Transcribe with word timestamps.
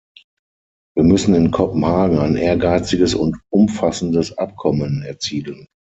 Wir 0.95 1.03
müssen 1.03 1.35
in 1.35 1.51
Kopenhagen 1.51 2.17
ein 2.17 2.35
ehrgeiziges 2.35 3.13
und 3.13 3.37
umfassendes 3.53 4.35
Abkommen 4.35 5.03
erzielen. 5.03 5.67